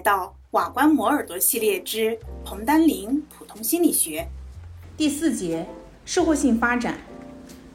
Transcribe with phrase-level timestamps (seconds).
[0.00, 4.26] 到瓦关磨耳朵系列之彭丹林普通心理学
[4.96, 5.66] 第四节
[6.04, 6.98] 社会性发展。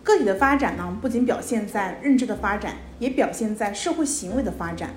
[0.03, 4.93] 个体的发展呢，不仅表现在认知的发展，也表现在社会行为的发展。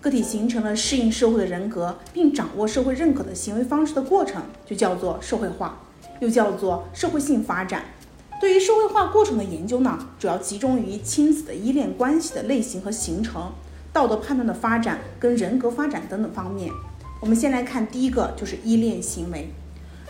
[0.00, 5.80] 个体形成了适应社会的人格，并掌握社会认可的行为方式的过程，就叫做社会化，
[6.20, 7.84] 又叫做社会性发展。
[8.40, 13.52] 对于社会化过程的研究呢，主要集中于亲子的依恋关系的类型和形成、
[13.92, 16.70] 道德判断的发展跟人格发展等等方面。
[17.20, 19.50] 我们先来看第一个，就是依恋行为。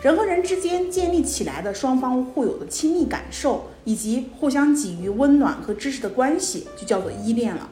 [0.02, 7.68] 人和人之间建立起来的双方互有的亲密感受，以及互相给予温暖和支持的关系，就叫做依恋了。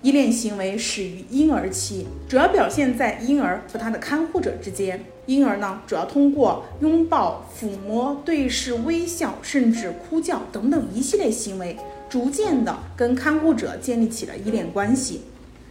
[0.00, 5.04] 依恋行为始于婴儿期，主要表现在婴儿和他的看护者之间。
[5.26, 11.76] 婴儿呢，主要通过拥抱、抚摸、对视、微笑，甚至哭叫等等一系列行为，
[12.08, 15.22] 逐渐的跟看护者建立起了依恋关系。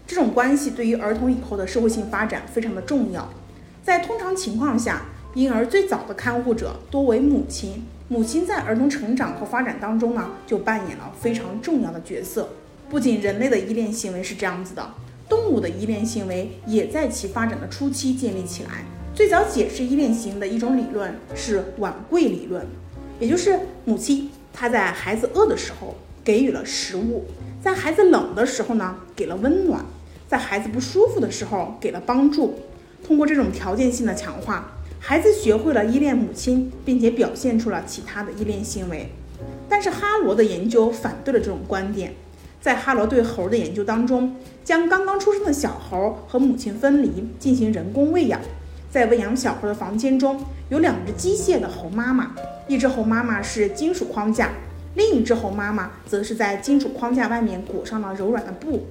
[0.07, 3.29] 这种关系对于儿童以后的社会性发展非常的重要。
[3.83, 5.01] 在通常情况下，
[5.35, 12.49] 婴儿最早的看护者多为母亲，母亲在儿童成长和发展当中呢，就扮演了非常重要的角色。
[12.89, 14.93] 不仅人类的依恋行为是这样子的，
[15.27, 18.85] 动物的依恋行为也在其发展的初期建立起来。
[19.13, 22.65] 最早解释依恋行为的一种理论是碗柜理论，
[23.19, 27.25] 也就是母亲她在孩子饿的时候给予了食物，
[27.61, 29.83] 在孩子冷的时候呢给了温暖，
[30.27, 32.59] 在孩子不舒服的时候给了帮助。
[33.05, 34.73] 通过这种条件性的强化。
[34.99, 39.09] 孩子学会了依恋母亲，并且表现出了其他的依恋行为。
[39.69, 42.13] 但是哈罗的研究反对了这种观点。
[42.59, 48.41] 在哈罗对猴的研究当中，将刚刚出生的小猴和母亲分离，进行人工喂养。
[48.89, 52.35] 在喂养小猴的房间中有两只机械的猴妈妈，
[52.67, 54.49] 一只猴妈妈是金属框架，
[54.95, 58.87] 另一只猴妈妈则是在金属框架外面裹上了柔软的布。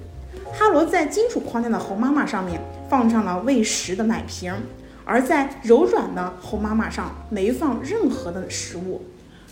[0.53, 4.53] 哈罗在金属框架的猴妈妈上面放上了喂食的奶瓶。
[5.09, 9.01] 而在柔软的猴妈妈上没放任何的食物。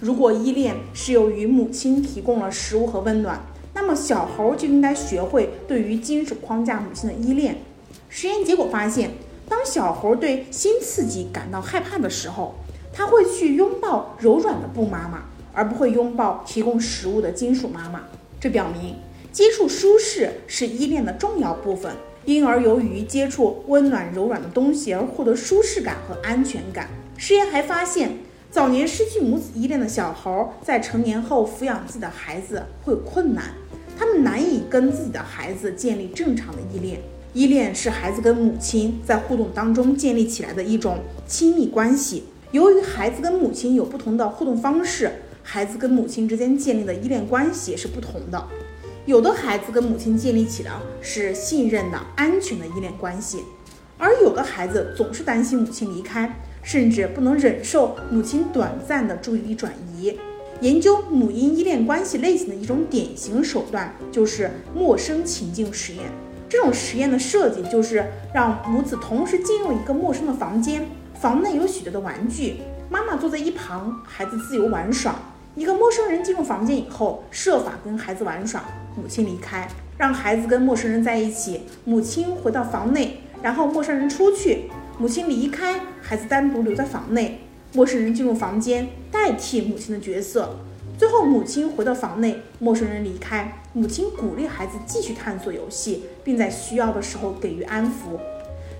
[0.02, 3.40] 如果依恋是由于母亲提供了食物和温暖，
[3.74, 7.56] 那么小猴就应该学会对于金属框架母亲的依恋。
[8.10, 9.12] 实验结果发现，
[9.48, 12.56] 当小猴对新刺激感到害怕的时候，
[12.92, 18.02] 它会去拥抱柔软的布妈妈，而不会拥抱提供食物的金属妈妈。
[18.42, 18.98] 这表明
[19.36, 21.92] 接触舒适是依恋的重要部分。
[22.24, 26.88] 婴儿由于接触温暖柔软的东西而获得舒适感和安全感。
[27.18, 28.18] 实验还发现，
[28.50, 33.54] 早年失去母子依恋的小猴，在成年后抚养自己的孩子会困难，
[34.00, 37.02] 他们难以跟自己的孩子建立正常的依恋。
[37.34, 42.24] 依恋是孩子跟母亲在互动当中建立起来的一种亲密关系。
[42.54, 45.12] 由于孩子跟母亲有不同的互动方式，
[45.44, 48.42] 孩子跟母亲之间建立的依恋关系也是不同的。
[49.06, 53.44] 有的孩子跟母亲建立起的是信任的、安全的依恋关系，
[54.00, 60.18] 而有的孩子总是担心母亲离开，甚至不能忍受母亲短暂的注意力转移。
[60.62, 66.06] 研究母婴依恋关系类型的一种典型手段就是陌生情境实验。
[66.50, 70.84] 这种实验的设计就是让母子同时进入一个陌生的房间，
[71.14, 72.56] 房内有许多的玩具，
[72.90, 75.14] 妈妈坐在一旁，孩子自由玩耍。
[75.54, 78.66] 一个陌生人进入房间以后，设法跟孩子玩耍。
[78.96, 79.68] 母亲离开，
[79.98, 81.62] 让孩子跟陌生人在一起。
[81.84, 87.42] 母亲回到房内，然后陌生人出去，母亲离开，孩子单独留在房内。
[87.74, 90.58] 陌生人进入房间，代替母亲的角色。
[90.98, 98.18] 最后，母亲回到房内，陌生人离开，母亲鼓励孩子继续探索游戏，并在需要的时候给予安抚。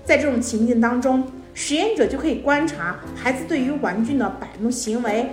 [0.02, 5.26] 在这种情境当中，实验者就可以观察孩子对于玩具的摆弄行为。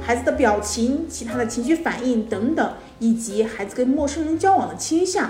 [0.00, 5.28] 孩子的表情、其他的情绪反应等等，以及孩子跟陌生人交往的倾向，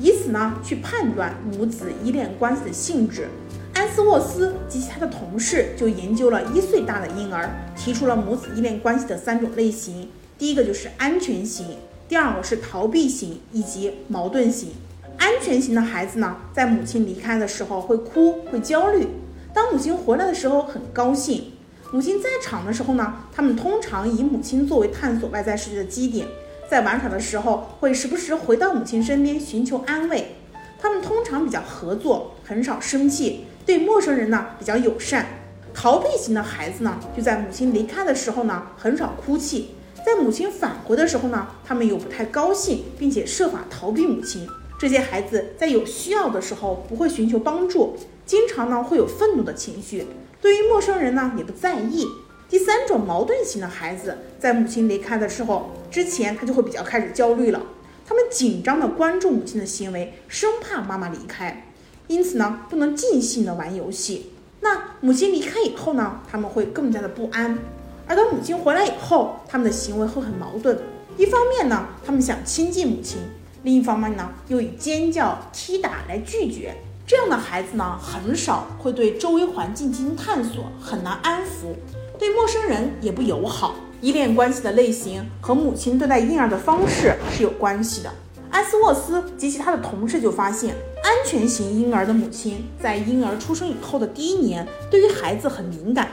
[0.00, 3.28] 以此呢去判断母子依恋关系的性质。
[3.74, 10.08] 安斯沃斯及其他的同事就研究了一岁大的婴儿，提出了母子依恋关系的三种类型。
[10.38, 11.66] 第一个就是安全型，
[12.08, 14.70] 第二个是逃避型，以及矛盾型。
[15.18, 19.06] 安全型的孩子呢，在母亲离开的时候会哭、会焦虑；
[19.54, 21.52] 当母亲回来的时候很高兴。
[21.92, 26.26] 母亲在场的时候呢，他们通常以母亲作为探索外在世界的基点，
[26.72, 30.36] 在玩耍的时候会时不时回到母亲身边寻求安慰。
[30.80, 35.26] 他们通常比较合作，很少生气，对陌生人呢比较友善。
[35.74, 39.72] 逃避型的孩子呢，就在母亲离开的时候呢很少哭泣，
[40.02, 44.48] 在母亲返回的时候呢，他们又不太高兴，并且设法逃避母亲。
[44.78, 50.06] 这些孩子在有需要的时候不会寻求帮助，经常呢会有愤怒的情绪。
[50.40, 52.06] 对于陌生人呢，也不在意。
[52.52, 57.62] 第三种矛盾型的孩子，在母亲离开的时候之前，他就会比较开始焦虑了。
[58.06, 61.72] 他们紧张地关注母亲的行为，生怕妈妈离开。
[62.08, 64.32] 因此呢，不能尽兴的玩游戏。
[64.60, 67.58] 那母亲离开以后呢，他们会更加的不安。
[68.06, 70.78] 而等母亲回来以后，他们的行为会很矛盾。
[71.16, 73.20] 一方面呢，他们想亲近母亲；
[73.62, 76.74] 另一方面呢，又以尖叫、踢打来拒绝。
[77.06, 81.74] 这样的孩子呢，很少会对周围环境进行探索，很难安抚，
[82.22, 83.74] 对陌生人也不友好。
[84.00, 88.08] 依恋关系的类型和母亲对待婴儿的方式是有关系的。
[88.52, 90.72] 埃斯沃斯及其他的同事就发现，
[91.02, 96.10] 安全型婴儿的母亲在婴儿出生以后的第一年，对于孩子很敏感。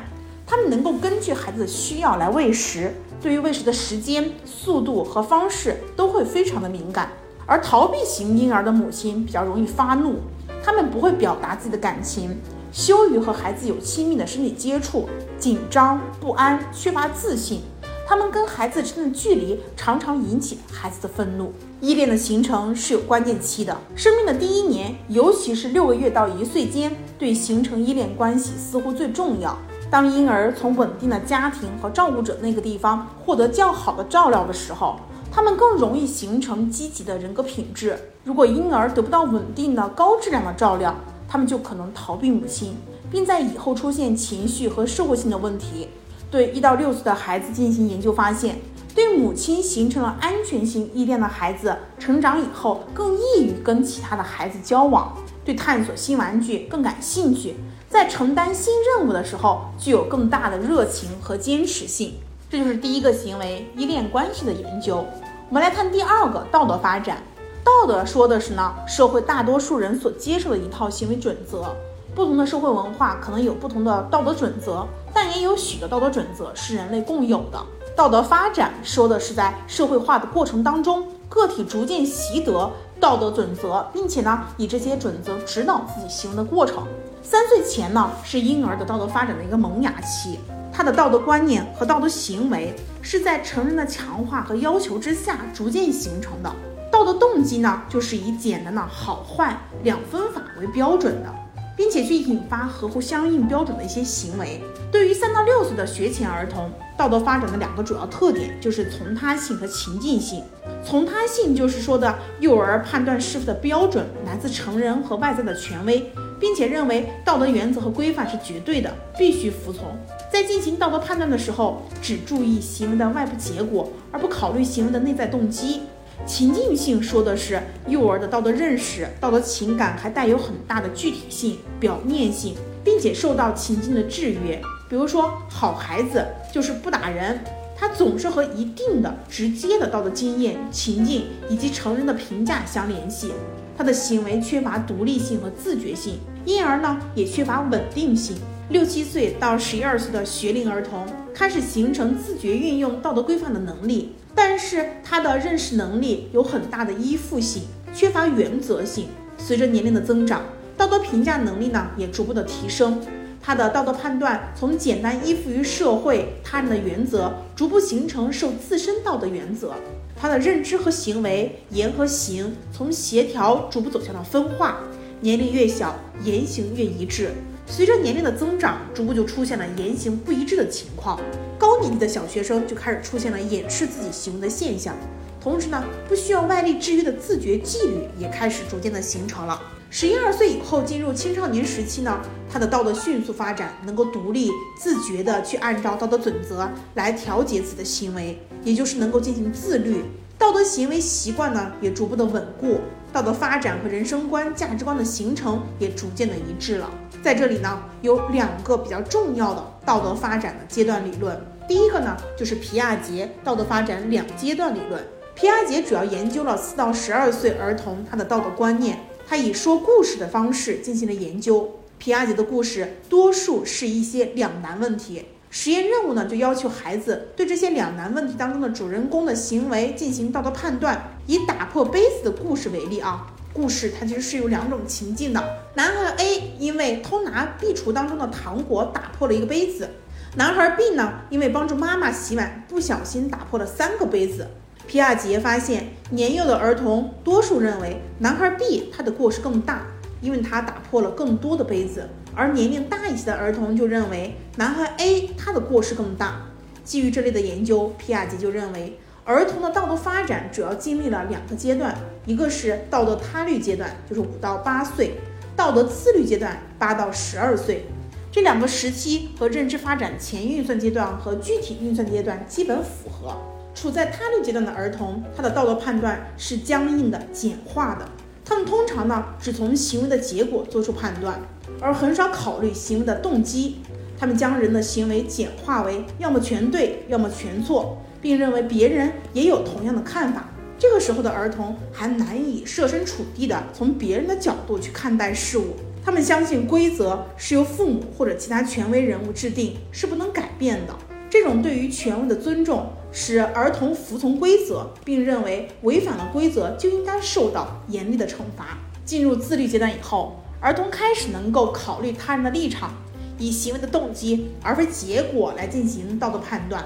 [0.47, 2.91] 他们能够根据孩子的需要来喂食，
[3.21, 7.11] 对于喂食的时间、速度和方式都会非常的敏感。
[7.45, 10.15] 而逃避型婴儿的母亲比较容易发怒，
[10.63, 12.35] 他们不会表达自己的感情，
[12.71, 15.07] 羞于和孩子有亲密的身体接触，
[15.37, 17.61] 紧张不安，缺乏自信。
[18.07, 21.53] 他们跟孩子之间的距离常常引起孩子的愤怒。
[21.79, 29.55] 依恋的形成是有关键期的，生命的第一年，尤其是六个月到一岁间，对形成依恋关系似乎最重要。
[29.91, 34.99] 当婴儿从稳定的家庭和照顾者那个地方获得较好的照料的时候，
[35.31, 37.97] 他们更容易形成积极的人格品质。
[38.23, 40.95] 如果婴儿得不到稳定的高质量的照料，
[41.29, 42.75] 他们就可能逃避母亲，
[43.11, 45.89] 并在以后出现情绪和社会性的问题。
[46.31, 48.59] 对一到六岁的孩子进行研究发现，
[48.95, 55.15] 对母亲形成了安全性依恋的孩子，成长以后更易于跟其他的孩子交往，
[55.45, 57.55] 对探索新玩具更感兴趣。
[57.87, 62.13] 在承担新任务的时候，具有更大的热情和坚持性。
[62.49, 65.05] 这就是第一个行为依恋关系的研究。
[65.49, 67.17] 我们来看第二个道德发展。
[67.63, 71.75] 道德说的是呢，社会大多数人所接受的一套行为准则。
[72.15, 77.59] 不同的社会文化可能有不同的道德准则，但也有许多道德准则是人类共有的。
[77.95, 82.69] 道德发展说的是在社会化的过程当中，个体逐渐习得
[82.99, 86.85] 道德准则，并且呢，以这些准则指导自己行为的过程。
[87.21, 90.39] 三岁前呢，是婴儿的道德发展的一个萌芽期，
[90.73, 96.51] 他的道德观念和道德行为是在成人的强化和要求之下逐渐形成的。
[96.99, 101.33] 道德动机呢，就是以简单的好坏两分法为标准的，
[101.77, 104.61] 并且去引发合乎相应标准的一些行为。
[104.91, 110.43] 对于三到六岁的学前儿童，道德发展的两个主要特点就是从他性和情境性。
[110.83, 116.11] 从他性就是说的幼儿判断是否的标准来自成人和外在的权威。
[116.39, 119.97] 并且认为道德原则和规范是绝对的，必须服从。
[120.31, 125.81] 在进行道德判断的时候，只注意行为的外部结果，而不考虑行为的内在动机。
[126.25, 134.61] 情境性说的是幼儿的道德认识、道德情感还带有很大的具体性、表面性，并且受到情境的制约。
[134.87, 137.39] 比如说，好孩子就是不打人，
[137.75, 143.31] 他总是和一定的直接的道德经验、情境以及成人的评价相联系。
[143.77, 148.35] 他的行为缺乏独立性和自觉性，因而呢也缺乏稳定性。
[148.69, 159.07] 六七岁到十一二岁的学龄儿童开始形成自觉运用道德规范的能力，但是他的认识能力有很大的依附性，缺乏原则性。
[159.37, 160.43] 随着年龄的增长，
[160.77, 163.01] 道德评价能力呢也逐步的提升，
[163.41, 169.73] 他的道德判断从简单依附于社会他人的原则，逐步形成受自身道德原则。
[170.15, 174.79] 他的认知和行为，言和行从协调逐步走向了分化。
[175.21, 177.31] 年龄越小，言行越一致。
[177.71, 181.21] 随着年龄的增长，逐步就出现了言行不一致的情况。
[181.57, 184.95] 高年级的小学生就开始出现了掩饰自己行为的现象。
[185.39, 189.61] 同时呢，不需要外力制约的自觉纪律也开始逐渐的形成了。
[189.91, 192.19] 十一二岁以后进入青少年时期呢，
[192.51, 200.03] 他的道德迅速发展，能够独立自觉的去按照道德准则来调节自己的行为，也就是能够进行自律。
[200.37, 202.79] 道德行为习惯呢也逐步的稳固，
[203.11, 206.89] 道德发展和人生观、价值观的形成也逐渐的一致了。
[207.23, 211.39] 在这里呢，有两个比较重要的道德发展的阶段理论。
[211.67, 215.03] 第一个呢，就是皮亚杰道德发展两阶段理论。
[215.35, 218.99] 皮亚杰主要研究了四到十二岁儿童他的道德观念。
[219.27, 221.79] 他以说故事的方式进行了研究。
[221.97, 225.25] 皮亚杰的故事多数是一些两难问题。
[225.51, 231.17] 实验任务呢，就要求孩子对这些两难问题当中的主人公的行为进行道德判断。
[231.25, 235.43] 以打破杯子的故事为例啊，故事它其实是有两种情境的。
[235.73, 239.89] 男孩 A 因为偷拿壁橱当中的糖果打破了一个杯子，
[240.35, 244.47] 男孩 B 呢因为帮助妈妈洗碗不小心打破了三个杯子。
[244.87, 249.85] 皮亚杰发现，年幼的儿童多数认为男孩 B 他的过失更大，
[250.21, 252.01] 因为他打破了更多的杯子；
[252.39, 256.43] 而年龄大一些的儿童就认为男孩 A 他的过失更大。
[256.85, 261.93] 基于这类的研究，皮亚杰就认为，儿童的道德发展主要经历了两个阶段，
[262.25, 265.09] 一个是道德他律阶段，就是五到八岁；
[265.53, 267.85] 道德自律阶段八到十二岁。
[268.31, 273.35] 这两个时期和认知发展前运算阶段和具体运算阶段基本符合。
[273.75, 278.07] 处在他律阶段的儿童，他的道德判断是僵硬的、简化的。
[278.49, 281.39] 他们通常呢只从行为的结果做出判断，
[281.79, 283.75] 而很少考虑行为的动机。
[284.19, 290.49] 他们将人的行为简化为要么全对，要么全错，并认为别人也有同样的看法。
[290.79, 295.75] 这个时候的儿童还难以设身处地的从别人的角度去看待事物。
[296.03, 300.95] 他们相信规则是由父母或者其他权威人物制定，是不能改变的。
[301.29, 308.77] 这种对于权威的尊重，使儿童服从规则，并认为违反了规则就应该受到严厉的惩罚。
[309.05, 312.93] 进入自律阶段以后，儿童开始能够考虑他人的立场。
[313.41, 316.83] 以行为的动机而非结果来进行道德判断，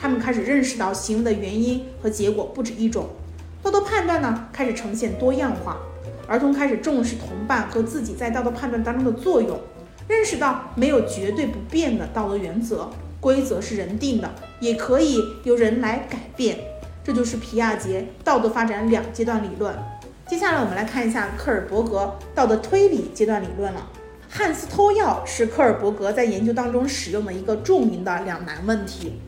[0.00, 3.06] 他们开始认识到行为的原因和结果不止一种，
[3.62, 5.78] 道德判断呢开始呈现多样化。
[6.26, 9.56] 儿童开始重视同伴和自己在道德判断当中的作用，
[10.08, 12.90] 认识到没有绝对不变的道德原则，
[13.22, 16.58] 规则是人定的，也可以由人来改变。
[17.04, 19.72] 这就是皮亚杰道德发展两阶段理论。
[20.26, 23.88] 接下来我们来看一下克尔伯格道德推理阶段理论了。
[24.28, 29.20] 汉斯偷药是科尔伯格在研究当中使用的一个著名的两难问题。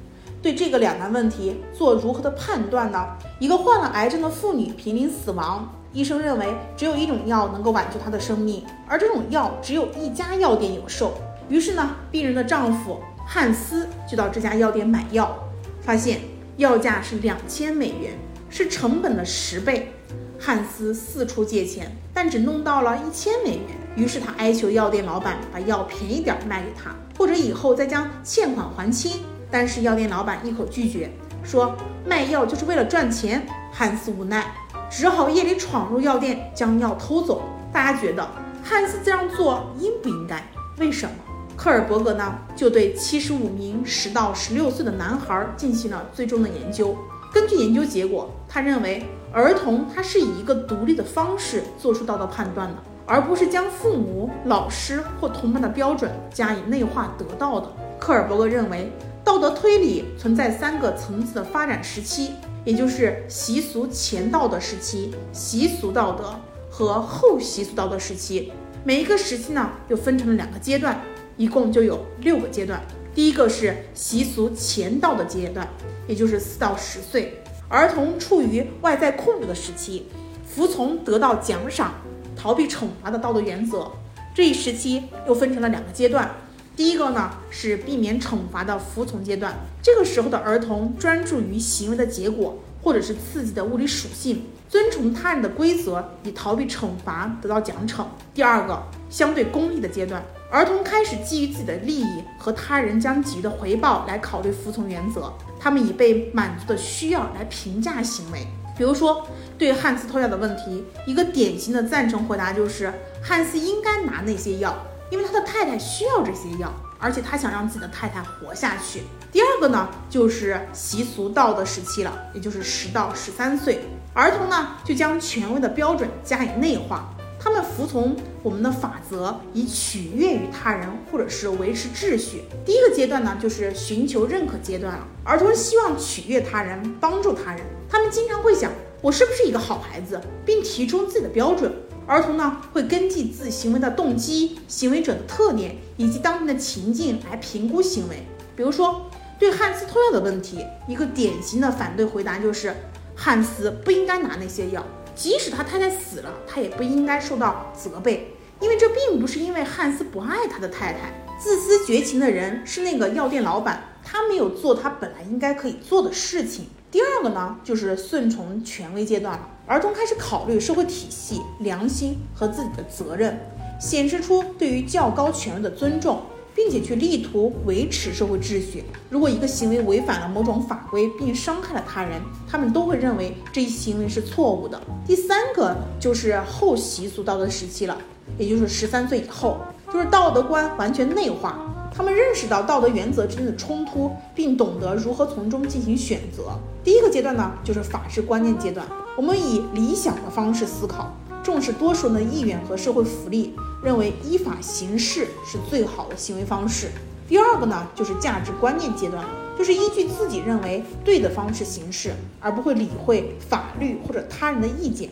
[0.43, 3.07] 对这个两难问题做如何的判断呢？
[3.39, 11.15] 一个患了癌症的妇女濒临死亡，医生认为只有一种药能够挽救她的生命，而这种药只有一家药店有售。
[11.49, 15.37] 于是呢，病人的丈夫汉斯就到这家药店买药，
[15.81, 16.21] 发现
[16.57, 18.13] 药价是两千美元，
[18.49, 19.93] 是成本的十倍。
[20.39, 23.67] 汉斯四处借钱，但只弄到了一千美元。
[23.97, 29.21] 于是他哀求药店老板把药便宜点卖给他，或者以后再将欠款还清。
[29.51, 31.11] 但是药店老板一口拒绝，
[31.43, 33.47] 说卖药就是为了赚钱。
[33.73, 34.55] 汉斯无奈，
[34.91, 37.43] 只好夜里闯入药店将药偷走。
[37.73, 38.29] 大家觉得
[38.63, 40.45] 汉斯这样做应不应该？
[40.79, 41.15] 为什么？
[41.57, 46.97] 科尔伯格呢就对七十五名十到十六岁的男孩进行了最终的研究。
[47.33, 52.75] 根据研究结果，他认为儿童他是以一个独立的方式做出道德判断的。
[53.07, 57.69] 而不是将父母、老师或同伴的标准加以内化得到的。
[57.99, 58.91] 克尔伯格认为，
[59.23, 62.31] 道德推理存在三个层次的发展时期，
[62.65, 66.35] 也就是习俗前道德时期、习俗道德
[66.71, 68.51] 和后习俗道德时期。
[68.85, 70.99] 每一个时期呢，又分成了两个阶段，
[71.37, 72.83] 一共就有六个阶段。
[73.15, 75.69] 第一个是习俗前道的阶段，
[76.09, 80.07] 也就是四到十岁，儿童处于外在控制的时期，
[80.47, 81.95] 服从得到奖赏。
[82.37, 83.91] 逃避惩罚的道德原则，
[84.35, 86.31] 这一时期又分成了两个阶段。
[86.77, 98.05] 第一个呢是避免惩罚的服从阶段，这个时候的儿童专注于行为的结果或者是刺激的物理属性，遵从他人的规则以逃避惩罚得到奖惩。
[98.35, 108.47] 第二个相对功利的阶段，儿童开始基于自己的利益和他人将给予的回报来考虑服从原则，他们以被满足的需要来评价行为。
[108.77, 109.27] 比如说，
[109.57, 114.77] 对汉斯偷药的问题，一个典型的赞成回答就是汉斯应该拿那些药，
[115.11, 119.05] 因为他的太太需要这些药，而且他想让自己的太太活下去。
[119.35, 123.81] 第二个呢，就是习俗道德时期了，也就是十到十三岁，
[124.13, 127.13] 儿童呢就将权威的标准加以内化。
[127.37, 128.15] 他们服从
[128.45, 132.45] 我们的法则，以取悦于他人，或者是维持秩序。
[132.65, 135.05] 第一个阶段呢，就是寻求认可阶段了。
[135.25, 137.61] 儿童希望取悦他人，帮助他人。
[137.89, 138.71] 他们经常会想，
[139.03, 141.75] 我是不是一个好孩子，并提出自己的标准。
[142.07, 148.25] 儿童呢，会根据自己行为的动机、行为者的特点以及当前的情境来评估行为。
[148.57, 152.75] 比如说，对汉斯偷药的问题，一个典型的反对回答就是，
[153.15, 154.85] 汉斯不应该拿那些药。
[155.15, 161.13] 即使他太太死了，他也不应该受到责备，因为这并不是因为汉斯不爱他的太太。
[161.39, 166.67] 自私绝情的人是那个药店老板，他没有做他本来应该可以做的事情。
[166.91, 173.39] 第二个呢，就是顺从权威阶段了，儿童开始考虑社会体系、良心和自己的责任，
[173.81, 176.23] 显示出对于较高权威的尊重。
[176.55, 178.85] 并且去力图维持社会秩序。
[179.11, 184.81] 如果一个行为违反了某种法规并伤害了他人，他们都会认为这一行为是错误的。
[185.07, 187.99] 第三个就是后习俗道德时期了，
[188.39, 189.59] 也就是十三岁以后，
[189.93, 191.59] 就是道德观完全内化，
[191.95, 196.59] 他们认识到道德原则之间的冲突，并懂得如何从中进行选择。
[196.83, 201.13] 第一个阶段呢，就是法治观念阶段，我们以理想的方式思考。
[201.45, 206.89] 重视多数人的意愿和社会福利，认为依法行事是最好的行为方式。
[207.29, 209.23] 第二个呢，就是价值观念阶段，
[209.59, 215.11] 就是依据自己认为对的方式行事，而不会理会法律或者他人的意见。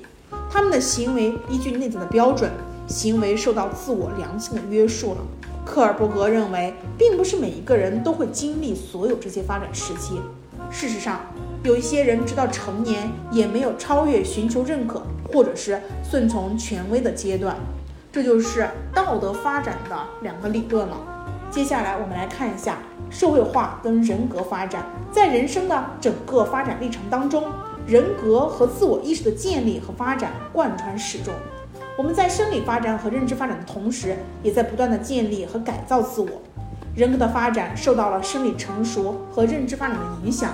[0.50, 2.50] 他们的行为依据内在的标准，
[2.86, 5.18] 行为受到自我良心的约束了。
[5.66, 10.18] 克尔伯格认为，并不是每一个人都会经历所有这些发展时期。
[10.70, 11.20] 事实上，
[11.62, 17.56] 有一些人直到成年也没有超越寻求认可或者是顺从权威的阶段。
[18.12, 20.96] 这就是道德发展的两个理论了。
[21.50, 22.78] 接下来，我们来看一下
[23.10, 27.44] 社会化跟人格发展在人生的整个发展历程当中，
[27.86, 31.32] 人格和自我意识的建立和发展贯穿始终。
[31.96, 36.28] 我们在生理发展和认知发展的同时，也在不断的建立和改造自我。
[36.94, 40.52] 人格的发展受到了生理成熟和认知发展的影响，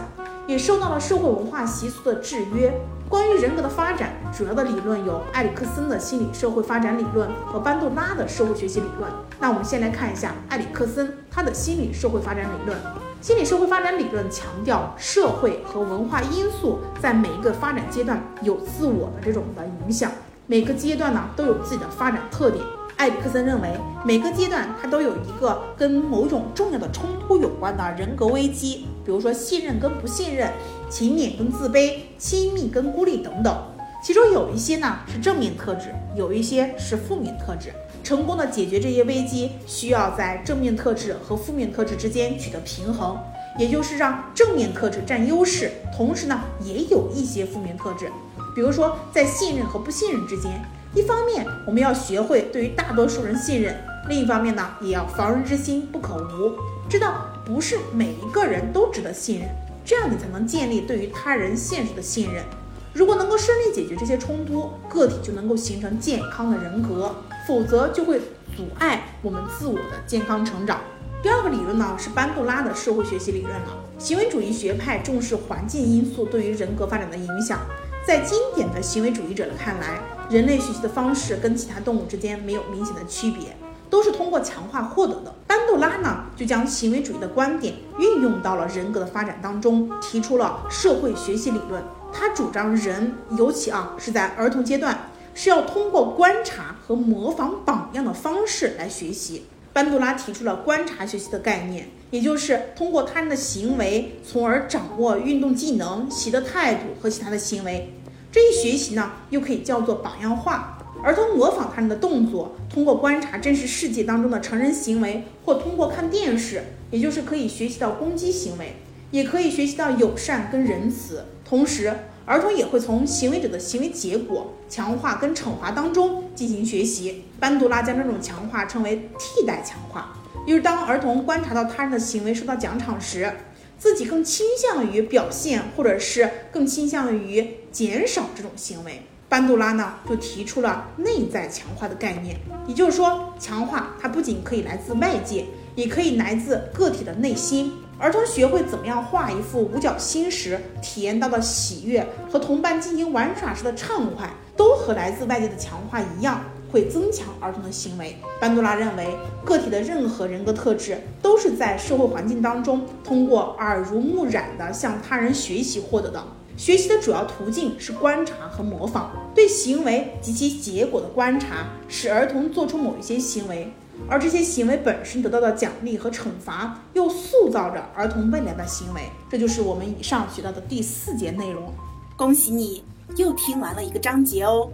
[0.48, 2.72] 也受到了社会文化习俗的制约。
[3.06, 9.10] 关于人格的发展，主要的理论有埃里克森的心理社会发展理论和班杜拉的社会学习理论。
[9.38, 12.78] 那我们先来看一下埃里克森他的心理社会发展理论。
[13.20, 20.10] 心理社会发展理论强调社会和文化因素在每一个发展阶段有自我的这种的影响。
[20.46, 22.64] 每个阶段呢都有自己的发展特点。
[22.96, 30.52] 埃里克森认为，每个阶段它都有一个跟某种重要的冲突有关的人格危机，比如说信任跟不信任、
[30.90, 33.58] 勤勉跟自卑、亲密跟孤立等等。
[34.04, 37.72] 其中有一些呢是正面特质，有一些是负面特质。
[38.04, 43.18] 成功的解决这些危机，需要在正面特质和负面特质之间取得平衡，
[43.58, 48.10] 也就是让正面特质占优势，同时呢也有一些负面特质。
[48.54, 50.62] 比如说，在信任和不信任之间，
[50.94, 53.74] 一方面我们要学会对于大多数人信任，
[54.06, 56.52] 另一方面呢，也要防人之心不可无，
[56.90, 59.48] 知道不是每一个人都值得信任，
[59.82, 62.44] 这样你才能建立对于他人现实的信任。
[62.92, 67.14] 如果能够顺利解决这些冲突，个体就能够形成健康的人格，
[67.46, 68.20] 否则就会
[68.54, 70.78] 阻碍我们自我的健康成长。
[71.22, 73.78] 第二个理论呢，是班杜拉的社会学习理论了。
[73.98, 77.60] 行为主义学派重视环境因素对于人格发展的影响。
[78.06, 80.00] 在经典的行为主义者的看来，
[80.30, 83.56] 人类学习的方式跟其他动物之间没有明显的区别，
[83.90, 85.34] 都是通过强化获得的。
[85.46, 91.82] 班杜拉呢，就将行为主义的观点运用到了人格的发展当中，提出了社会学习理论。
[92.12, 99.44] 他主张人，尤其啊是在儿童阶段，是要通过观察和模仿榜样的方式来学习。
[99.72, 107.94] 班杜拉提出了观察学习的概念，也就是通过他人的行为，从而掌握运动技能、习得态度和其他的行为。
[108.32, 110.77] 这一学习呢，又可以叫做榜样化。
[111.02, 118.74] 儿童模仿他人的动作，通过观察真实世界当中的成人行为，或通过看电视，也就是可以学习到攻击行为，
[119.12, 121.24] 也可以学习到友善跟仁慈。
[121.44, 121.94] 同时，
[122.26, 127.24] 儿童也会从行为者的行为结果强化跟惩罚当中进行学习。
[127.38, 130.14] 班杜拉将这种强化称为替代强化，
[130.46, 133.32] 就是当儿童观察到他人的行为受到奖赏时，
[133.78, 139.02] 自己更倾向于表现，或者是更倾向于减少这种行为。
[139.28, 142.34] 班杜拉呢就提出了内在强化的概念，
[142.66, 147.72] 也就是说，强化它不仅可以来自外界，也可以来自个体的内心。
[147.98, 156.40] 儿童学会怎么样画一幅五角星时，体验到的喜悦和同伴进行玩耍时的畅快，都和来自外界的强化一样，
[156.72, 158.16] 会增强儿童的行为。
[158.40, 159.14] 班杜拉认为，
[159.44, 166.24] 个体的任何人格特质都是在社会环境当中通过耳濡目染的向他人学习获得的。
[166.58, 173.72] 学习的主要途径是观察和模仿，对行为及其结果的观察，使儿童做出某一些行为。
[174.08, 179.02] 而这些行为本身得到的奖励和惩罚，又塑造着儿童未来的行为。
[179.30, 181.72] 这就是我们以上学到的第四节内容。
[182.16, 182.82] 恭喜你
[183.16, 184.68] 又听完了一个章节哦，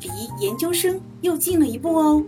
[0.00, 0.08] 离
[0.42, 2.22] 研究生又近了一步哦。